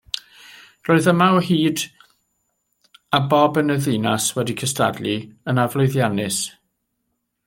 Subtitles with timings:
[0.87, 1.83] Roedd Yma o Hyd
[3.17, 5.15] a Bob yn y Ddinas wedi cystadlu,
[5.53, 6.41] yn aflwyddiannus.